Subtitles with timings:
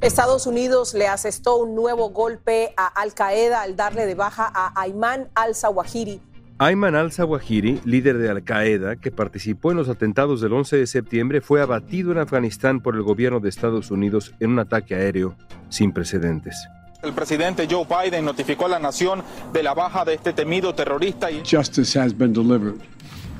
[0.00, 4.80] Estados Unidos le asestó un nuevo golpe a Al Qaeda al darle de baja a
[4.80, 6.20] Ayman al-Zawahiri.
[6.58, 11.40] Ayman al-Zawahiri, líder de Al Qaeda, que participó en los atentados del 11 de septiembre,
[11.40, 15.36] fue abatido en Afganistán por el gobierno de Estados Unidos en un ataque aéreo
[15.68, 16.56] sin precedentes.
[17.02, 21.28] El presidente Joe Biden notificó a la nación de la baja de este temido terrorista
[21.28, 22.80] y Justice has been delivered,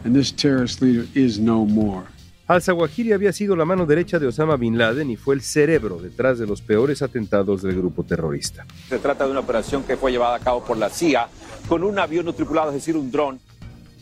[0.05, 2.05] and this terrorist leader is no more.
[2.49, 6.39] Al-Zawahiri había sido la mano derecha de Osama Bin Laden y fue el cerebro detrás
[6.39, 8.65] de los peores atentados del grupo terrorista.
[8.89, 11.29] Se trata de una operación que fue llevada a cabo por la CIA
[11.69, 13.39] con un avión no tripulado, es decir, un dron.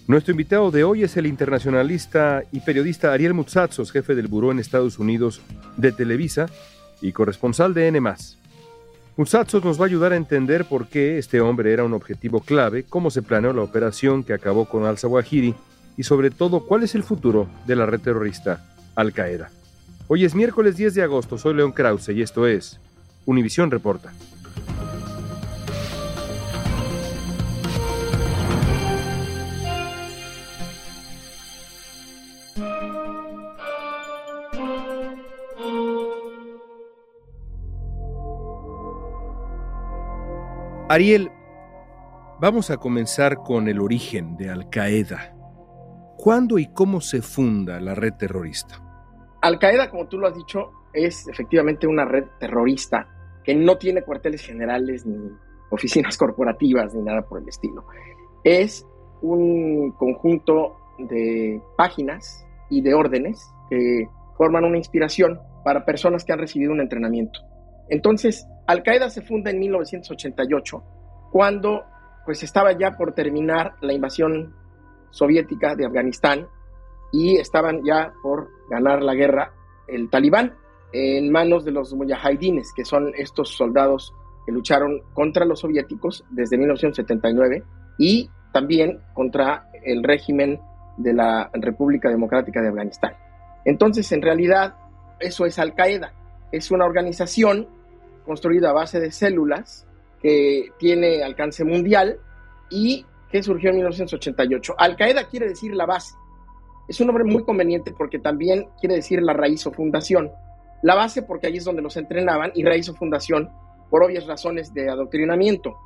[0.07, 4.61] Nuestro invitado de hoy es el internacionalista y periodista Ariel Mutsatsos, jefe del buró en
[4.61, 5.41] Estados Unidos
[5.77, 6.47] de Televisa
[7.03, 8.01] y corresponsal de N+.
[9.17, 12.85] Mutsatsos nos va a ayudar a entender por qué este hombre era un objetivo clave,
[12.85, 15.57] cómo se planeó la operación que acabó con al-Zawahiri
[15.97, 19.51] y sobre todo cuál es el futuro de la red terrorista Al Qaeda.
[20.09, 22.79] Hoy es miércoles 10 de agosto, soy León Krause y esto es
[23.25, 24.13] Univisión Reporta.
[40.89, 41.33] Ariel,
[42.41, 45.36] vamos a comenzar con el origen de Al Qaeda.
[46.27, 48.83] ¿Cuándo y cómo se funda la red terrorista?
[49.43, 53.07] Al Qaeda, como tú lo has dicho, es efectivamente una red terrorista
[53.45, 55.31] que no tiene cuarteles generales ni
[55.71, 57.87] oficinas corporativas ni nada por el estilo.
[58.43, 58.85] Es
[59.23, 66.41] un conjunto de páginas y de órdenes que forman una inspiración para personas que han
[66.41, 67.39] recibido un entrenamiento.
[67.89, 70.83] Entonces, Al Qaeda se funda en 1988,
[71.31, 71.85] cuando
[72.25, 74.66] pues estaba ya por terminar la invasión
[75.11, 76.49] soviética de Afganistán
[77.13, 79.53] y estaban ya por ganar la guerra
[79.87, 80.55] el talibán
[80.93, 84.15] en manos de los mujahidines, que son estos soldados
[84.45, 87.63] que lucharon contra los soviéticos desde 1979
[87.99, 90.61] y también contra el régimen
[90.97, 93.15] de la República Democrática de Afganistán.
[93.65, 94.75] Entonces, en realidad,
[95.21, 96.13] eso es Al Qaeda.
[96.53, 97.69] Es una organización
[98.25, 99.87] construida a base de células
[100.23, 102.19] que tiene alcance mundial
[102.71, 104.75] y que surgió en 1988.
[104.79, 106.15] Al Qaeda quiere decir la base.
[106.89, 110.31] Es un nombre muy conveniente porque también quiere decir la raíz o fundación.
[110.83, 113.51] La base porque ahí es donde los entrenaban y raíz o fundación
[113.91, 115.77] por obvias razones de adoctrinamiento.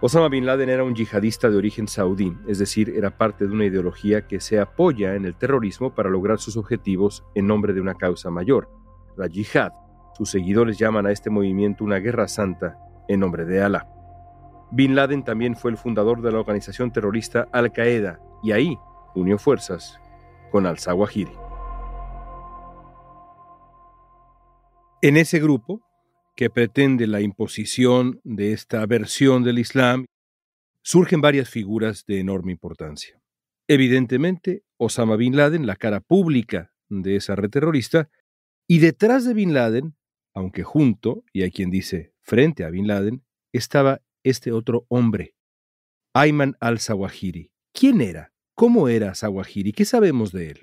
[0.00, 3.64] Osama Bin Laden era un yihadista de origen saudí, es decir, era parte de una
[3.64, 7.94] ideología que se apoya en el terrorismo para lograr sus objetivos en nombre de una
[7.94, 8.70] causa mayor,
[9.16, 9.72] la yihad.
[10.16, 13.97] Sus seguidores llaman a este movimiento una guerra santa en nombre de Alá.
[14.70, 18.78] Bin Laden también fue el fundador de la organización terrorista Al Qaeda y ahí
[19.14, 19.98] unió fuerzas
[20.50, 21.32] con al-Zawahiri.
[25.00, 25.80] En ese grupo,
[26.34, 30.06] que pretende la imposición de esta versión del Islam,
[30.82, 33.20] surgen varias figuras de enorme importancia.
[33.68, 38.08] Evidentemente, Osama Bin Laden, la cara pública de esa red terrorista,
[38.66, 39.96] y detrás de Bin Laden,
[40.34, 45.34] aunque junto, y hay quien dice frente a Bin Laden, estaba este otro hombre,
[46.14, 47.50] Ayman al-Zawahiri.
[47.72, 48.32] ¿Quién era?
[48.54, 49.72] ¿Cómo era Zawahiri?
[49.72, 50.58] ¿Qué sabemos de él?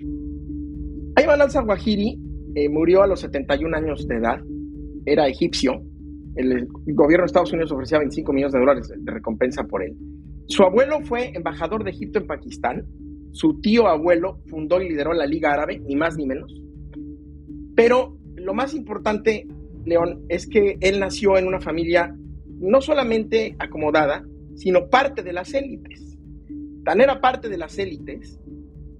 [1.16, 2.18] Ayman al-Zawahiri
[2.54, 4.40] eh, murió a los 71 años de edad,
[5.04, 5.82] era egipcio,
[6.36, 9.96] el gobierno de Estados Unidos ofrecía 25 millones de dólares de recompensa por él.
[10.48, 12.86] Su abuelo fue embajador de Egipto en Pakistán,
[13.32, 16.54] su tío abuelo fundó y lideró la Liga Árabe, ni más ni menos.
[17.74, 19.46] Pero lo más importante,
[19.84, 22.16] León, es que él nació en una familia
[22.58, 24.24] no solamente acomodada,
[24.54, 26.18] sino parte de las élites.
[26.84, 28.40] Tan era parte de las élites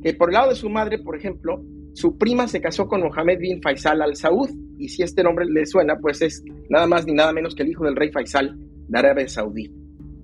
[0.03, 1.63] que por el lado de su madre, por ejemplo,
[1.95, 5.65] su prima se casó con Mohammed bin Faisal al Saud, y si este nombre le
[5.65, 8.57] suena, pues es nada más ni nada menos que el hijo del rey Faisal
[8.87, 9.73] de Arabia Saudí,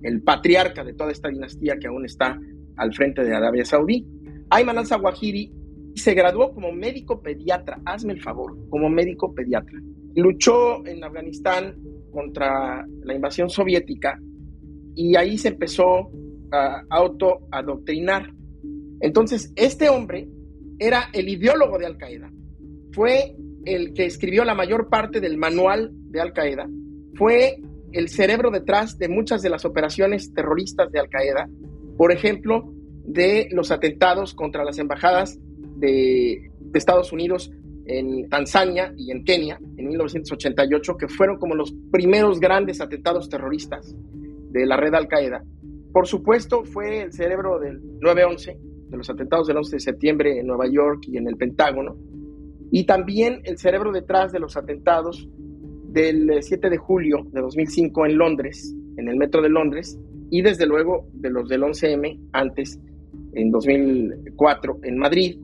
[0.03, 2.39] el patriarca de toda esta dinastía que aún está
[2.77, 4.05] al frente de Arabia Saudí.
[4.49, 5.51] Ayman al-Zawahiri
[5.95, 9.79] se graduó como médico pediatra, hazme el favor, como médico pediatra.
[10.15, 11.75] Luchó en Afganistán
[12.13, 14.19] contra la invasión soviética
[14.95, 16.11] y ahí se empezó
[16.51, 18.31] a autoadoctrinar.
[19.01, 20.29] Entonces, este hombre
[20.79, 22.31] era el ideólogo de Al Qaeda.
[22.91, 26.69] Fue el que escribió la mayor parte del manual de Al Qaeda.
[27.15, 27.57] Fue
[27.91, 31.49] el cerebro detrás de muchas de las operaciones terroristas de Al Qaeda.
[31.97, 32.71] Por ejemplo,
[33.05, 35.39] de los atentados contra las embajadas
[35.77, 37.51] de, de Estados Unidos
[37.85, 43.95] en Tanzania y en Kenia en 1988, que fueron como los primeros grandes atentados terroristas
[44.51, 45.43] de la red Al Qaeda.
[45.91, 48.57] Por supuesto, fue el cerebro del 9-11,
[48.89, 51.97] de los atentados del 11 de septiembre en Nueva York y en el Pentágono,
[52.71, 55.27] y también el cerebro detrás de los atentados
[55.89, 59.99] del 7 de julio de 2005 en Londres, en el metro de Londres,
[60.31, 62.79] y desde luego de los del 11M antes,
[63.33, 65.37] en 2004, en Madrid,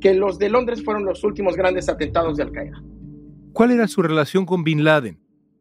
[0.00, 2.82] que los de Londres fueron los últimos grandes atentados de Al Qaeda.
[3.52, 5.18] ¿Cuál era su relación con Bin Laden?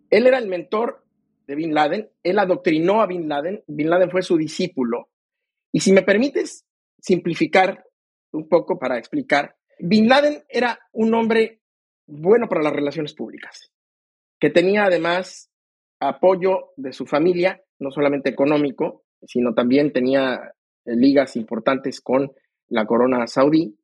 [0.09, 1.05] Él era el mentor
[1.47, 5.09] de Bin Laden, él adoctrinó a Bin Laden, Bin Laden fue su discípulo.
[5.71, 6.65] Y si me permites
[6.99, 7.85] simplificar
[8.31, 11.61] un poco para explicar, Bin Laden era un hombre
[12.07, 13.71] bueno para las relaciones públicas,
[14.39, 15.49] que tenía además
[15.99, 20.53] apoyo de su familia, no solamente económico, sino también tenía
[20.85, 22.31] ligas importantes con
[22.67, 23.77] la corona saudí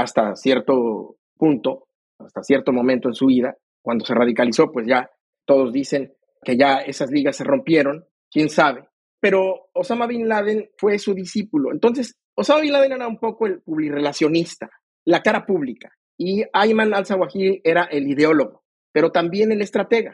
[0.00, 1.88] hasta cierto punto,
[2.18, 3.56] hasta cierto momento en su vida.
[3.82, 5.10] Cuando se radicalizó, pues ya
[5.46, 6.12] todos dicen
[6.42, 8.88] que ya esas ligas se rompieron, quién sabe.
[9.20, 11.72] Pero Osama Bin Laden fue su discípulo.
[11.72, 14.70] Entonces, Osama Bin Laden era un poco el publirelacionista,
[15.04, 15.90] la cara pública.
[16.16, 18.62] Y Ayman al-Zawahiri era el ideólogo,
[18.92, 20.12] pero también el estratega.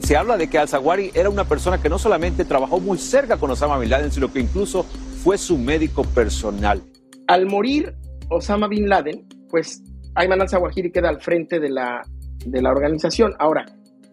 [0.00, 3.50] Se habla de que al-Zawahiri era una persona que no solamente trabajó muy cerca con
[3.50, 6.82] Osama Bin Laden, sino que incluso fue su médico personal.
[7.26, 7.94] Al morir
[8.34, 9.82] Osama Bin Laden, pues
[10.14, 12.02] Ayman al-Zawahiri queda al frente de la,
[12.44, 13.32] de la organización.
[13.38, 13.64] Ahora,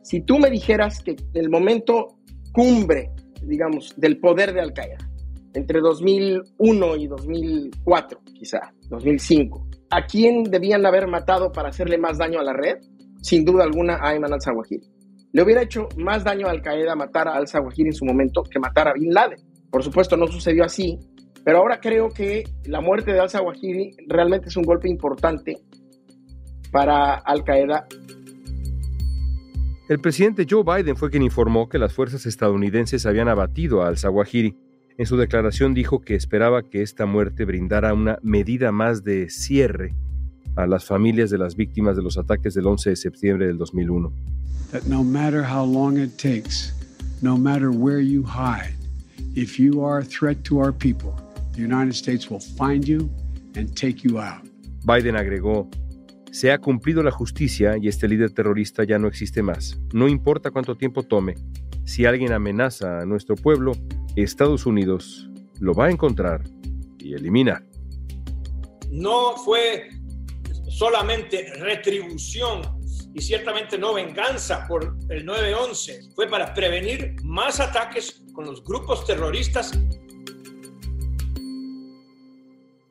[0.03, 2.17] si tú me dijeras que el momento
[2.53, 3.11] cumbre,
[3.43, 4.97] digamos, del poder de Al-Qaeda,
[5.53, 12.39] entre 2001 y 2004, quizá, 2005, ¿a quién debían haber matado para hacerle más daño
[12.39, 12.77] a la red?
[13.21, 14.87] Sin duda alguna a Ayman al-Zawahiri.
[15.33, 18.87] Le hubiera hecho más daño a Al-Qaeda matar a al-Zawahiri en su momento que matar
[18.87, 19.39] a Bin Laden.
[19.69, 20.99] Por supuesto, no sucedió así,
[21.43, 25.57] pero ahora creo que la muerte de al-Zawahiri realmente es un golpe importante
[26.71, 27.87] para Al-Qaeda
[29.91, 34.55] el presidente Joe Biden fue quien informó que las fuerzas estadounidenses habían abatido a al-Zawahiri.
[34.97, 39.93] En su declaración dijo que esperaba que esta muerte brindara una medida más de cierre
[40.55, 44.13] a las familias de las víctimas de los ataques del 11 de septiembre del 2001.
[44.71, 46.71] That no matter how long it takes,
[47.21, 48.77] no matter where you hide,
[49.35, 51.11] if you are a threat to our people,
[51.53, 53.09] the United States will find you
[53.55, 54.43] and take you out.
[54.83, 55.69] Biden agregó,
[56.31, 59.79] se ha cumplido la justicia y este líder terrorista ya no existe más.
[59.93, 61.35] No importa cuánto tiempo tome,
[61.83, 63.73] si alguien amenaza a nuestro pueblo,
[64.15, 66.43] Estados Unidos lo va a encontrar
[66.99, 67.63] y eliminar.
[68.89, 69.89] No fue
[70.69, 72.61] solamente retribución
[73.13, 79.05] y ciertamente no venganza por el 9-11, fue para prevenir más ataques con los grupos
[79.05, 79.71] terroristas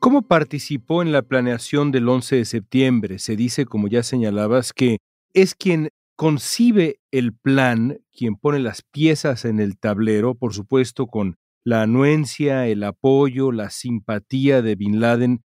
[0.01, 3.19] ¿Cómo participó en la planeación del 11 de septiembre?
[3.19, 4.97] Se dice, como ya señalabas, que
[5.35, 11.37] es quien concibe el plan, quien pone las piezas en el tablero, por supuesto con
[11.65, 15.43] la anuencia, el apoyo, la simpatía de Bin Laden.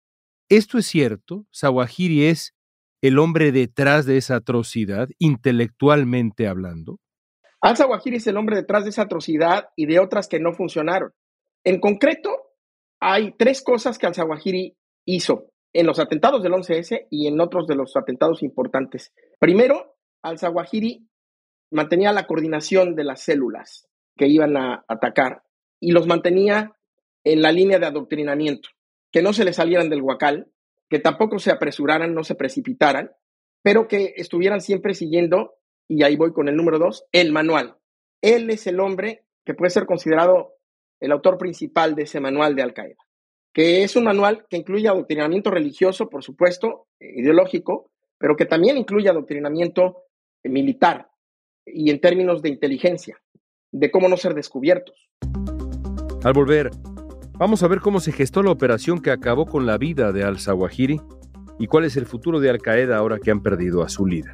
[0.48, 1.46] ¿Esto es cierto?
[1.54, 2.56] ¿Zawahiri es
[3.02, 7.02] el hombre detrás de esa atrocidad, intelectualmente hablando?
[7.60, 11.12] Al-Zawahiri es el hombre detrás de esa atrocidad y de otras que no funcionaron.
[11.66, 12.45] En concreto,
[13.00, 14.76] hay tres cosas que al-Zawahiri
[15.06, 19.14] hizo en los atentados del 11S y en otros de los atentados importantes.
[19.40, 21.08] Primero, al-Zawahiri
[21.72, 25.44] mantenía la coordinación de las células que iban a atacar
[25.80, 26.72] y los mantenía
[27.24, 28.70] en la línea de adoctrinamiento,
[29.12, 30.48] que no se les salieran del huacal,
[30.90, 33.12] que tampoco se apresuraran, no se precipitaran,
[33.62, 35.56] pero que estuvieran siempre siguiendo,
[35.88, 37.78] y ahí voy con el número dos, el manual.
[38.22, 40.54] Él es el hombre que puede ser considerado
[41.00, 43.04] el autor principal de ese manual de Al-Qaeda,
[43.54, 48.78] que es un manual que incluye adoctrinamiento religioso, por supuesto, eh, ideológico, pero que también
[48.78, 50.04] incluye adoctrinamiento
[50.44, 51.10] militar
[51.66, 53.18] y en términos de inteligencia,
[53.72, 55.10] de cómo no ser descubiertos.
[56.24, 56.72] Al volver,
[57.34, 61.02] vamos a ver cómo se gestó la operación que acabó con la vida de al-Zawahiri
[61.60, 64.34] y cuál es el futuro de Al-Qaeda ahora que han perdido a su líder.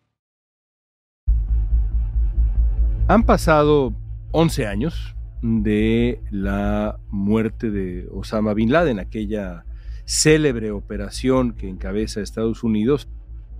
[3.11, 3.93] Han pasado
[4.31, 9.65] 11 años de la muerte de Osama Bin Laden, aquella
[10.05, 13.09] célebre operación que encabeza Estados Unidos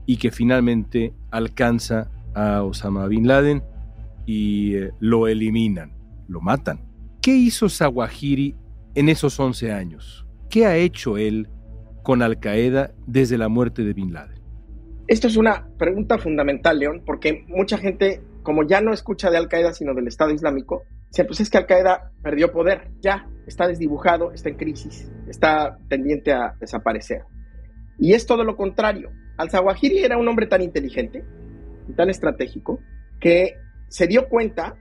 [0.05, 3.62] y que finalmente alcanza a Osama Bin Laden
[4.25, 5.91] y eh, lo eliminan,
[6.29, 6.79] lo matan.
[7.22, 8.55] ¿Qué hizo Zawahiri
[8.96, 10.25] en esos 11 años?
[10.50, 11.50] ¿Qué ha hecho él
[12.03, 14.39] con Al Qaeda desde la muerte de Bin Laden?
[15.10, 19.48] Esto es una pregunta fundamental, León, porque mucha gente como ya no escucha de Al
[19.48, 23.67] Qaeda, sino del Estado Islámico, dice, pues es que Al Qaeda perdió poder, ya está
[23.67, 27.24] desdibujado, está en crisis, está tendiente a desaparecer.
[27.98, 29.12] Y es todo lo contrario.
[29.38, 31.24] Al-Zawahiri era un hombre tan inteligente
[31.88, 32.79] y tan estratégico
[33.19, 33.55] que
[33.88, 34.75] se dio cuenta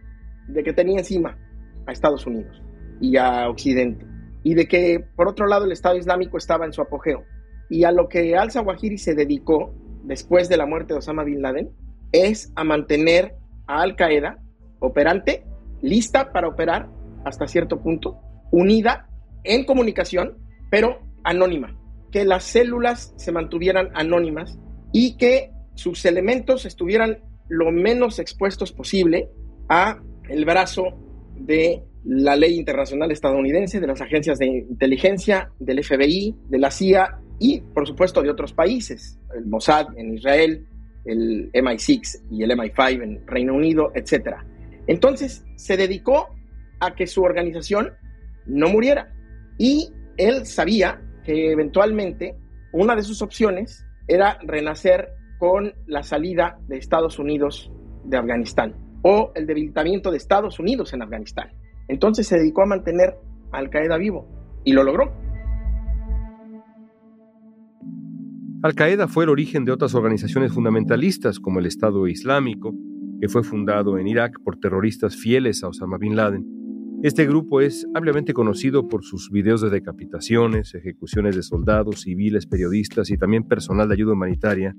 [0.48, 1.38] de que tenía encima
[1.86, 2.62] a Estados Unidos
[3.00, 4.06] y a Occidente
[4.42, 7.24] y de que por otro lado el Estado Islámico estaba en su apogeo.
[7.68, 9.74] Y a lo que Al-Zawahiri se dedicó
[10.04, 11.70] después de la muerte de Osama Bin Laden
[12.12, 13.36] es a mantener
[13.78, 14.38] Al Qaeda
[14.80, 15.44] operante,
[15.82, 16.88] lista para operar
[17.24, 18.18] hasta cierto punto,
[18.50, 19.08] unida
[19.44, 20.38] en comunicación,
[20.70, 21.78] pero anónima,
[22.10, 24.58] que las células se mantuvieran anónimas
[24.92, 29.28] y que sus elementos estuvieran lo menos expuestos posible
[29.68, 30.84] a el brazo
[31.34, 37.20] de la ley internacional estadounidense, de las agencias de inteligencia, del FBI, de la CIA
[37.38, 40.66] y, por supuesto, de otros países, el Mossad en Israel,
[41.04, 44.36] el MI6 y el MI5 en Reino Unido, etc.
[44.86, 46.28] Entonces se dedicó
[46.80, 47.92] a que su organización
[48.46, 49.12] no muriera
[49.58, 52.36] y él sabía que eventualmente
[52.72, 57.70] una de sus opciones era renacer con la salida de Estados Unidos
[58.04, 61.50] de Afganistán o el debilitamiento de Estados Unidos en Afganistán.
[61.88, 63.16] Entonces se dedicó a mantener
[63.52, 64.26] Al Qaeda vivo
[64.64, 65.12] y lo logró.
[68.62, 72.74] Al-Qaeda fue el origen de otras organizaciones fundamentalistas como el Estado Islámico,
[73.18, 76.44] que fue fundado en Irak por terroristas fieles a Osama Bin Laden.
[77.02, 83.10] Este grupo es ampliamente conocido por sus videos de decapitaciones, ejecuciones de soldados, civiles, periodistas
[83.10, 84.76] y también personal de ayuda humanitaria,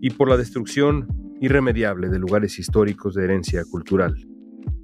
[0.00, 1.06] y por la destrucción
[1.42, 4.16] irremediable de lugares históricos de herencia cultural.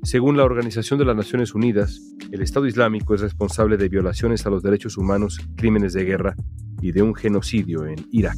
[0.02, 4.50] Según la Organización de las Naciones Unidas, el Estado Islámico es responsable de violaciones a
[4.50, 6.36] los derechos humanos, crímenes de guerra
[6.80, 8.36] y de un genocidio en Irak.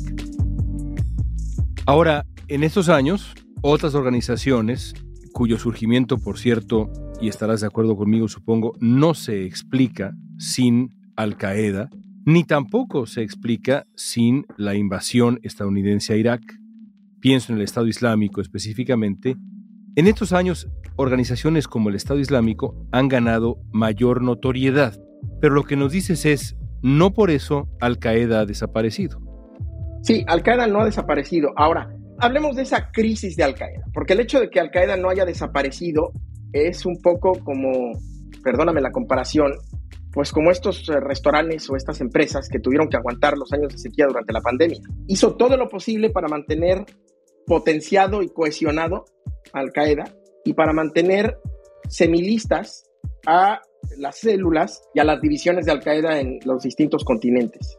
[1.86, 4.94] Ahora, en estos años, otras organizaciones,
[5.32, 6.90] cuyo surgimiento, por cierto,
[7.20, 11.90] y estarás de acuerdo conmigo, supongo, no se explica sin Al Qaeda,
[12.24, 16.42] ni tampoco se explica sin la invasión estadounidense a Irak,
[17.20, 19.36] pienso en el Estado Islámico específicamente,
[19.96, 24.96] en estos años organizaciones como el Estado Islámico han ganado mayor notoriedad,
[25.40, 29.20] pero lo que nos dices es, no por eso Al Qaeda ha desaparecido.
[30.02, 31.52] Sí, Al Qaeda no ha desaparecido.
[31.56, 34.96] Ahora, hablemos de esa crisis de Al Qaeda, porque el hecho de que Al Qaeda
[34.96, 36.12] no haya desaparecido
[36.52, 37.92] es un poco como,
[38.42, 39.52] perdóname la comparación,
[40.12, 43.78] pues como estos eh, restaurantes o estas empresas que tuvieron que aguantar los años de
[43.78, 44.80] sequía durante la pandemia.
[45.06, 46.84] Hizo todo lo posible para mantener
[47.46, 49.04] potenciado y cohesionado
[49.52, 50.04] Al Qaeda
[50.44, 51.38] y para mantener
[51.88, 52.84] semilistas
[53.26, 53.60] a
[53.98, 57.78] las células y a las divisiones de Al Qaeda en los distintos continentes.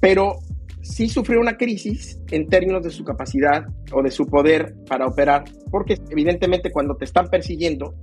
[0.00, 0.38] Pero
[0.82, 5.44] sí sufrió una crisis en términos de su capacidad o de su poder para operar,
[5.70, 7.94] porque evidentemente cuando te están persiguiendo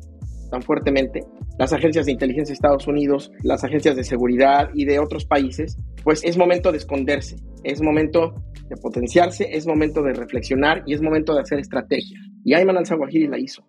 [0.51, 1.21] tan fuertemente,
[1.57, 5.77] las agencias de inteligencia de Estados Unidos, las agencias de seguridad y de otros países,
[6.03, 8.35] pues es momento de esconderse, es momento
[8.69, 12.19] de potenciarse, es momento de reflexionar y es momento de hacer estrategia.
[12.43, 13.65] Y Ayman al-Zawahiri la hizo.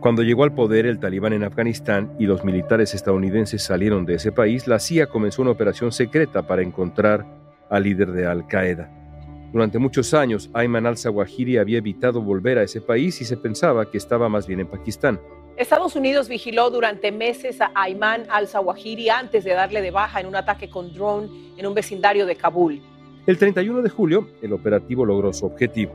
[0.00, 4.32] Cuando llegó al poder el talibán en Afganistán y los militares estadounidenses salieron de ese
[4.32, 7.26] país, la CIA comenzó una operación secreta para encontrar
[7.68, 8.90] al líder de Al-Qaeda.
[9.52, 13.98] Durante muchos años, Ayman al-Zawahiri había evitado volver a ese país y se pensaba que
[13.98, 15.20] estaba más bien en Pakistán.
[15.58, 20.36] Estados Unidos vigiló durante meses a Ayman al-Zawahiri antes de darle de baja en un
[20.36, 21.28] ataque con drone
[21.58, 22.80] en un vecindario de Kabul.
[23.26, 25.92] El 31 de julio, el operativo logró su objetivo.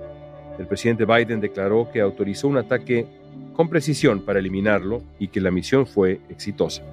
[0.59, 3.07] El presidente Biden declaró que autorizó un ataque
[3.55, 6.83] con precisión para eliminarlo y que la misión fue exitosa.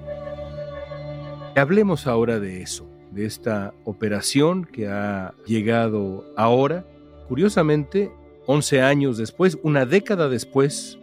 [1.55, 6.85] Hablemos ahora de eso, de esta operación que ha llegado ahora,
[7.27, 8.11] curiosamente,
[8.47, 10.97] 11 años después, una década después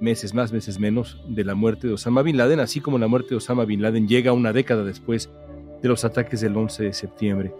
[0.00, 3.30] meses más, meses menos, de la muerte de Osama Bin Laden, así como la muerte
[3.30, 5.30] de Osama Bin Laden llega una década después
[5.80, 7.54] de los ataques del 11 de septiembre.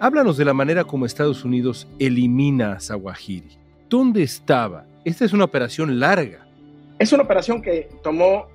[0.00, 3.50] Háblanos de la manera como Estados Unidos elimina a Zawahiri.
[3.88, 4.86] ¿Dónde estaba?
[5.04, 6.47] Esta es una operación larga.
[6.98, 8.46] Es una operación que tomó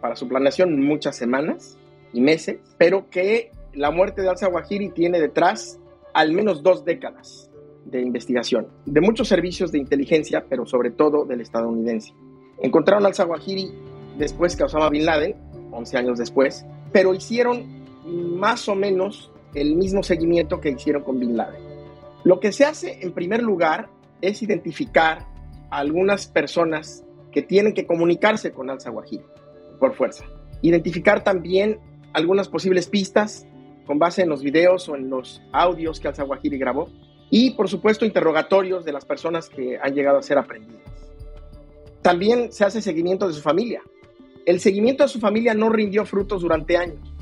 [0.00, 1.78] para su planeación muchas semanas
[2.12, 5.78] y meses, pero que la muerte de al-Zawahiri tiene detrás
[6.12, 7.50] al menos dos décadas
[7.84, 12.12] de investigación, de muchos servicios de inteligencia, pero sobre todo del estadounidense.
[12.60, 13.72] Encontraron al-Zawahiri
[14.18, 15.36] después que Osama Bin Laden,
[15.70, 21.36] 11 años después, pero hicieron más o menos el mismo seguimiento que hicieron con Bin
[21.36, 21.62] Laden.
[22.24, 23.88] Lo que se hace en primer lugar
[24.20, 25.26] es identificar
[25.70, 27.03] a algunas personas
[27.34, 29.24] que tienen que comunicarse con al-Zawahiri
[29.80, 30.24] por fuerza.
[30.62, 31.80] Identificar también
[32.12, 33.44] algunas posibles pistas
[33.86, 36.88] con base en los videos o en los audios que al-Zawahiri grabó
[37.30, 40.80] y por supuesto interrogatorios de las personas que han llegado a ser aprendidas.
[42.02, 43.82] También se hace seguimiento de su familia.
[44.46, 47.12] El seguimiento de su familia no rindió frutos durante años,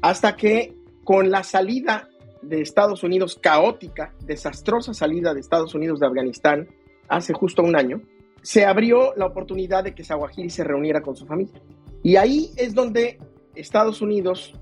[0.00, 2.08] hasta que con la salida
[2.40, 6.68] de Estados Unidos caótica, desastrosa salida de Estados Unidos de Afganistán
[7.08, 8.00] hace justo un año,
[8.42, 11.60] se abrió la oportunidad de que Zawahiri se reuniera con su familia.
[12.02, 13.18] Y ahí es donde
[13.54, 14.54] Estados Unidos,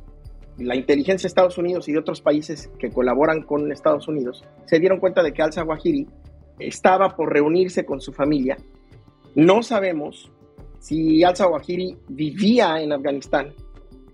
[0.58, 4.78] la inteligencia de Estados Unidos y de otros países que colaboran con Estados Unidos, se
[4.78, 6.06] dieron cuenta de que al-Zawahiri
[6.58, 8.56] estaba por reunirse con su familia.
[9.34, 10.32] No sabemos
[10.78, 13.52] si al-Zawahiri vivía en Afganistán.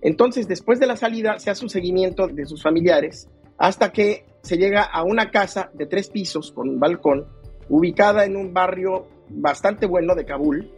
[0.01, 4.57] Entonces, después de la salida, se hace un seguimiento de sus familiares hasta que se
[4.57, 7.27] llega a una casa de tres pisos con balcón,
[7.69, 10.71] ubicada en un barrio bastante bueno de Kabul,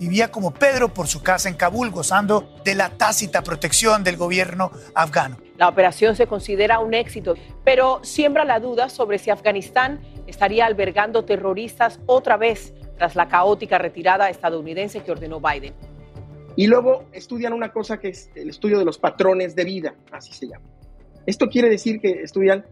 [0.00, 4.70] vivía como Pedro por su casa en Kabul, gozando de la tácita protección del gobierno
[4.94, 5.36] afgano.
[5.58, 11.24] La operación se considera un éxito, pero siembra la duda sobre si Afganistán estaría albergando
[11.24, 15.74] terroristas otra vez tras la caótica retirada estadounidense que ordenó Biden.
[16.56, 20.32] Y luego estudian una cosa que es el estudio de los patrones de vida, así
[20.32, 20.64] se llama.
[21.26, 22.64] Esto quiere decir que estudian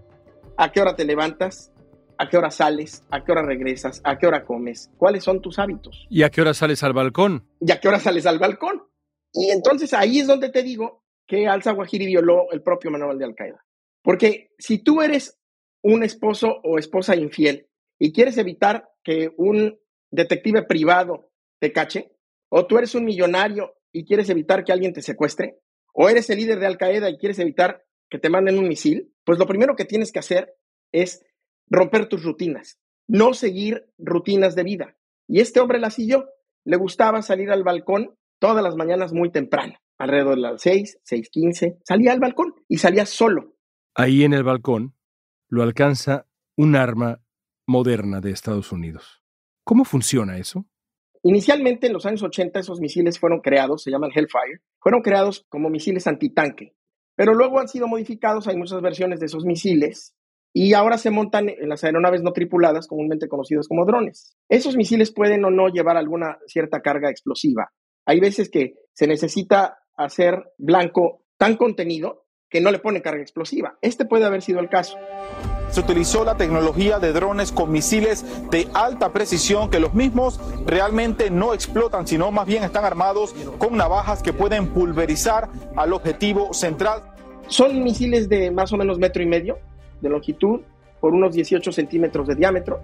[0.57, 1.73] a qué hora te levantas,
[2.19, 5.59] a qué hora sales, a qué hora regresas, a qué hora comes, cuáles son tus
[5.59, 6.07] hábitos.
[6.11, 7.49] ¿Y a qué hora sales al balcón?
[7.61, 8.83] ¿Y a qué hora sales al balcón?
[9.33, 13.65] Y entonces ahí es donde te digo que al-Zawahiri violó el propio manual de Al-Qaeda.
[14.03, 15.39] Porque si tú eres
[15.83, 19.79] un esposo o esposa infiel y quieres evitar que un
[20.11, 22.13] detective privado te cache,
[22.49, 25.61] o tú eres un millonario y quieres evitar que alguien te secuestre,
[25.93, 29.39] o eres el líder de Al-Qaeda y quieres evitar que te manden un misil, pues
[29.39, 30.55] lo primero que tienes que hacer
[30.93, 31.25] es
[31.71, 34.97] romper tus rutinas, no seguir rutinas de vida.
[35.27, 36.27] Y este hombre la siguió.
[36.65, 41.79] Le gustaba salir al balcón todas las mañanas muy temprano, alrededor de las 6, 6:15.
[41.85, 43.55] Salía al balcón y salía solo.
[43.95, 44.95] Ahí en el balcón
[45.49, 46.27] lo alcanza
[46.57, 47.21] un arma
[47.67, 49.23] moderna de Estados Unidos.
[49.65, 50.67] ¿Cómo funciona eso?
[51.23, 55.69] Inicialmente en los años 80 esos misiles fueron creados, se llaman Hellfire, fueron creados como
[55.69, 56.75] misiles antitanque,
[57.17, 60.15] pero luego han sido modificados, hay muchas versiones de esos misiles
[60.61, 64.37] y ahora se montan en las aeronaves no tripuladas, comúnmente conocidas como drones.
[64.49, 67.71] Esos misiles pueden o no llevar alguna cierta carga explosiva.
[68.05, 73.79] Hay veces que se necesita hacer blanco tan contenido que no le pone carga explosiva.
[73.83, 74.99] Este puede haber sido el caso.
[75.71, 81.31] Se utilizó la tecnología de drones con misiles de alta precisión que los mismos realmente
[81.31, 87.03] no explotan, sino más bien están armados con navajas que pueden pulverizar al objetivo central.
[87.47, 89.59] Son misiles de más o menos metro y medio,
[90.01, 90.61] de longitud
[91.01, 92.81] por unos 18 centímetros de diámetro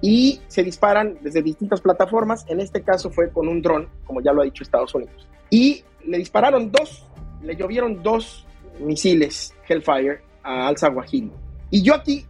[0.00, 2.44] y se disparan desde distintas plataformas.
[2.48, 5.26] En este caso fue con un dron, como ya lo ha dicho Estados Unidos.
[5.50, 7.06] Y le dispararon dos,
[7.42, 8.46] le llovieron dos
[8.80, 11.32] misiles Hellfire a Al Zawahiri.
[11.70, 12.26] Y yo aquí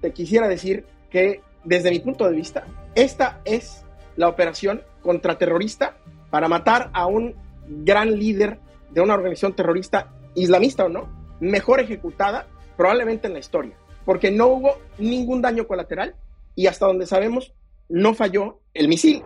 [0.00, 3.84] te quisiera decir que desde mi punto de vista, esta es
[4.16, 5.96] la operación contraterrorista
[6.30, 7.34] para matar a un
[7.68, 8.58] gran líder
[8.90, 11.08] de una organización terrorista islamista o no,
[11.40, 16.14] mejor ejecutada probablemente en la historia, porque no hubo ningún daño colateral
[16.54, 17.52] y hasta donde sabemos
[17.88, 19.22] no falló el misil.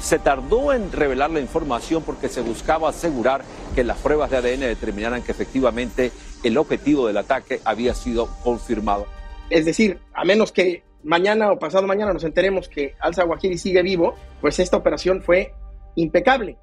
[0.00, 3.42] Se tardó en revelar la información porque se buscaba asegurar
[3.74, 6.12] que las pruebas de ADN determinaran que efectivamente
[6.44, 9.06] el objetivo del ataque había sido confirmado.
[9.50, 14.14] Es decir, a menos que mañana o pasado mañana nos enteremos que Al-Zawahiri sigue vivo,
[14.40, 15.52] pues esta operación fue
[15.96, 16.58] impecable.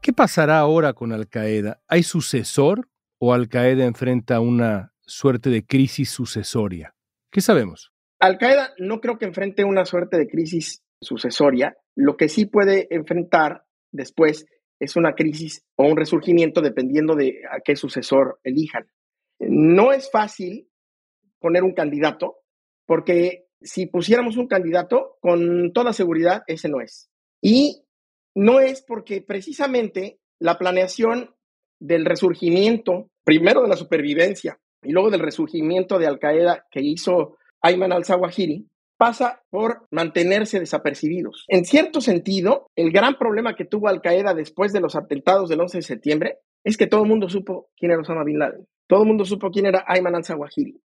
[0.00, 1.82] ¿Qué pasará ahora con Al-Qaeda?
[1.86, 2.88] ¿Hay sucesor
[3.18, 6.94] o Al-Qaeda enfrenta una suerte de crisis sucesoria?
[7.30, 7.92] ¿Qué sabemos?
[8.20, 11.76] Al-Qaeda no creo que enfrente una suerte de crisis sucesoria.
[11.96, 14.46] Lo que sí puede enfrentar después
[14.78, 18.86] es una crisis o un resurgimiento dependiendo de a qué sucesor elijan.
[19.38, 20.68] No es fácil
[21.38, 22.36] poner un candidato
[22.86, 27.10] porque si pusiéramos un candidato, con toda seguridad ese no es.
[27.42, 27.84] Y
[28.34, 31.34] no es porque precisamente la planeación
[31.78, 37.36] del resurgimiento, primero de la supervivencia y luego del resurgimiento de Al Qaeda que hizo
[37.62, 38.66] Ayman al-Zawahiri,
[38.96, 41.44] pasa por mantenerse desapercibidos.
[41.48, 45.60] En cierto sentido, el gran problema que tuvo Al Qaeda después de los atentados del
[45.60, 48.66] 11 de septiembre es que todo el mundo supo quién era Osama Bin Laden.
[48.86, 50.80] Todo el mundo supo quién era Ayman al-Zawahiri.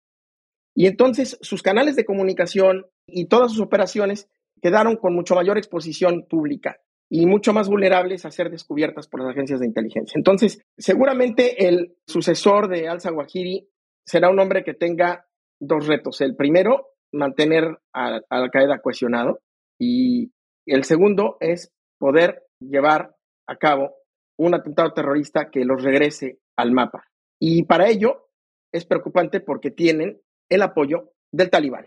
[0.74, 4.28] Y entonces sus canales de comunicación y todas sus operaciones
[4.60, 6.78] quedaron con mucho mayor exposición pública
[7.08, 10.16] y mucho más vulnerables a ser descubiertas por las agencias de inteligencia.
[10.16, 13.68] Entonces, seguramente el sucesor de al-Zawahiri
[14.06, 15.26] será un hombre que tenga
[15.60, 16.20] dos retos.
[16.20, 19.40] El primero, mantener a, Al Qaeda cohesionado
[19.78, 20.32] y
[20.66, 23.14] el segundo es poder llevar
[23.46, 23.94] a cabo
[24.38, 27.04] un atentado terrorista que los regrese al mapa.
[27.40, 28.28] Y para ello
[28.72, 31.86] es preocupante porque tienen el apoyo del talibán.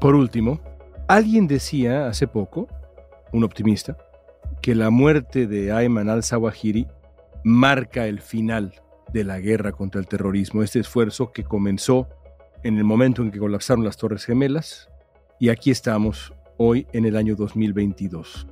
[0.00, 0.60] Por último,
[1.08, 2.68] alguien decía hace poco,
[3.32, 3.96] un optimista,
[4.62, 6.86] que la muerte de Ayman al-Zawahiri
[7.44, 8.72] marca el final
[9.14, 12.08] de la guerra contra el terrorismo, este esfuerzo que comenzó
[12.64, 14.90] en el momento en que colapsaron las Torres Gemelas
[15.38, 18.48] y aquí estamos hoy en el año 2022.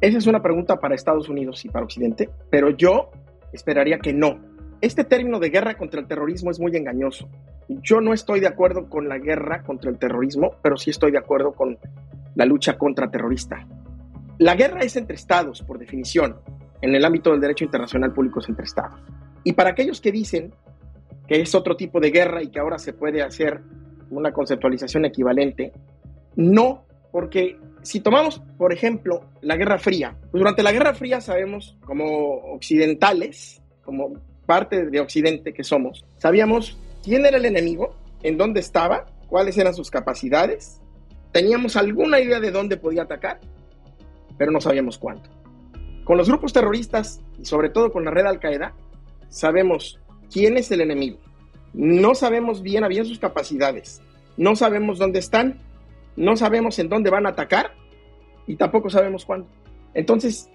[0.00, 3.10] Esa es una pregunta para Estados Unidos y para Occidente, pero yo
[3.52, 4.40] esperaría que no.
[4.80, 7.28] Este término de guerra contra el terrorismo es muy engañoso.
[7.68, 11.18] Yo no estoy de acuerdo con la guerra contra el terrorismo, pero sí estoy de
[11.18, 11.78] acuerdo con
[12.34, 13.68] la lucha contra terrorista.
[14.38, 16.36] La guerra es entre estados, por definición,
[16.80, 19.00] en el ámbito del derecho internacional público entre estados.
[19.44, 20.52] Y para aquellos que dicen
[21.26, 23.60] que es otro tipo de guerra y que ahora se puede hacer
[24.10, 25.72] una conceptualización equivalente.
[26.36, 31.76] No, porque si tomamos, por ejemplo, la Guerra Fría, pues durante la Guerra Fría sabemos,
[31.84, 38.60] como occidentales, como parte de Occidente que somos, sabíamos quién era el enemigo, en dónde
[38.60, 40.80] estaba, cuáles eran sus capacidades,
[41.32, 43.40] teníamos alguna idea de dónde podía atacar,
[44.36, 45.30] pero no sabíamos cuánto.
[46.06, 48.74] Con los grupos terroristas y sobre todo con la red Al Qaeda,
[49.28, 49.98] sabemos
[50.32, 51.18] quién es el enemigo.
[51.74, 54.00] No sabemos bien a bien sus capacidades.
[54.36, 55.58] No sabemos dónde están.
[56.14, 57.72] No sabemos en dónde van a atacar.
[58.46, 59.48] Y tampoco sabemos cuándo.
[59.94, 60.48] Entonces,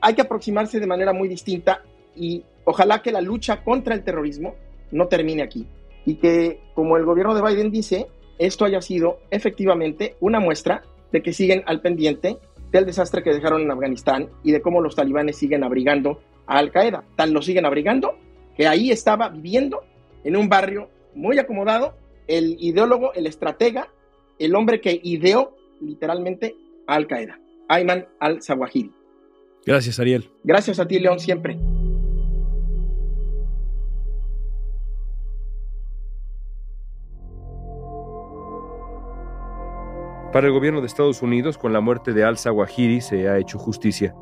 [0.00, 1.84] hay que aproximarse de manera muy distinta
[2.16, 4.56] y ojalá que la lucha contra el terrorismo
[4.90, 5.68] no termine aquí.
[6.04, 11.22] Y que, como el gobierno de Biden dice, esto haya sido efectivamente una muestra de
[11.22, 12.38] que siguen al pendiente
[12.76, 16.70] del desastre que dejaron en Afganistán y de cómo los talibanes siguen abrigando a Al
[16.70, 17.04] Qaeda.
[17.16, 18.18] Tan lo siguen abrigando
[18.56, 19.82] que ahí estaba viviendo
[20.24, 21.94] en un barrio muy acomodado
[22.26, 23.88] el ideólogo, el estratega,
[24.38, 28.92] el hombre que ideó literalmente a Al Qaeda, Ayman al-Zawahiri.
[29.64, 30.30] Gracias, Ariel.
[30.44, 31.58] Gracias a ti, León, siempre.
[40.36, 44.14] Para el gobierno de Estados Unidos, con la muerte de al-Zawahiri se ha hecho justicia.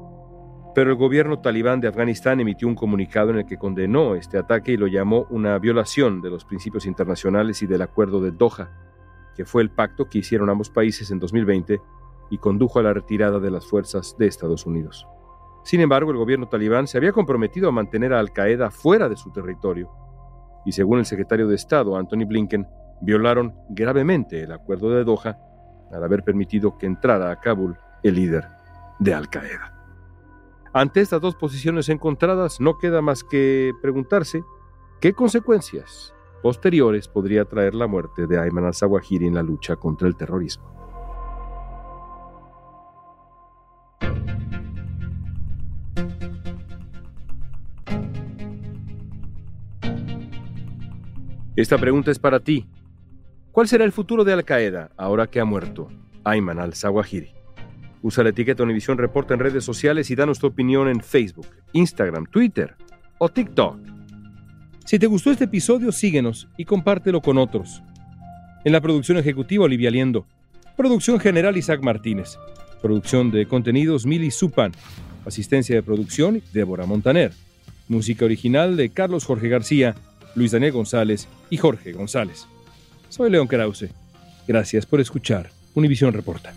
[0.72, 4.70] Pero el gobierno talibán de Afganistán emitió un comunicado en el que condenó este ataque
[4.70, 8.70] y lo llamó una violación de los principios internacionales y del acuerdo de Doha,
[9.35, 11.81] que fue el pacto que hicieron ambos países en 2020
[12.31, 15.09] y condujo a la retirada de las fuerzas de Estados Unidos.
[15.64, 19.16] Sin embargo, el gobierno talibán se había comprometido a mantener a Al Qaeda fuera de
[19.16, 19.90] su territorio,
[20.64, 22.68] y según el secretario de Estado, Anthony Blinken,
[23.00, 25.40] violaron gravemente el acuerdo de Doha
[25.94, 28.48] al haber permitido que entrara a Kabul el líder
[28.98, 29.72] de Al Qaeda.
[30.72, 34.42] Ante estas dos posiciones encontradas, no queda más que preguntarse
[35.00, 40.16] qué consecuencias posteriores podría traer la muerte de Ayman al-Zawahiri en la lucha contra el
[40.16, 40.74] terrorismo.
[51.57, 52.68] Esta pregunta es para ti.
[53.55, 55.88] ¿Cuál será el futuro de Al Qaeda ahora que ha muerto
[56.25, 57.31] Ayman al-Zawahiri?
[58.03, 62.27] Usa la etiqueta Univisión Reporta en redes sociales y danos tu opinión en Facebook, Instagram,
[62.27, 62.75] Twitter
[63.19, 63.79] o TikTok.
[64.85, 67.81] Si te gustó este episodio, síguenos y compártelo con otros.
[68.64, 70.27] En la producción ejecutiva, Olivia Liendo.
[70.77, 72.37] Producción general, Isaac Martínez.
[72.83, 74.73] Producción de contenidos, Mili Supan.
[75.25, 77.31] Asistencia de producción, Débora Montaner.
[77.87, 79.95] Música original de Carlos Jorge García,
[80.35, 82.49] Luis Daniel González y Jorge González.
[83.14, 83.90] Soy León Krause.
[84.44, 86.53] Gracias por escuchar Univisión Reporta.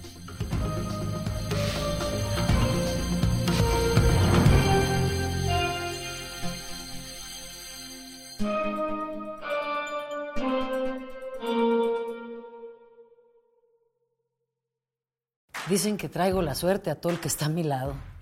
[15.69, 17.93] Dicen que traigo la suerte a todo el que está a mi lado.